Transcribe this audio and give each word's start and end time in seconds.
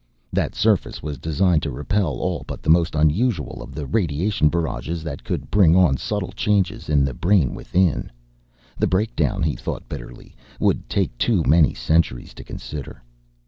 That 0.33 0.55
surface 0.55 1.03
was 1.03 1.19
designed 1.19 1.61
to 1.61 1.69
repel 1.69 2.07
all 2.13 2.43
but 2.47 2.63
the 2.63 2.71
most 2.71 2.95
unusual 2.95 3.61
of 3.61 3.75
the 3.75 3.85
radiation 3.85 4.49
barrages 4.49 5.03
that 5.03 5.23
could 5.23 5.51
bring 5.51 5.75
on 5.75 5.95
subtle 5.95 6.31
changes 6.31 6.89
in 6.89 7.05
the 7.05 7.13
brain 7.13 7.53
within. 7.53 8.11
The 8.79 8.87
breakdown, 8.87 9.43
he 9.43 9.55
thought 9.55 9.87
bitterly, 9.87 10.35
would 10.59 10.89
take 10.89 11.15
too 11.19 11.43
many 11.45 11.75
centuries 11.75 12.33
to 12.33 12.43
consider. 12.43 13.03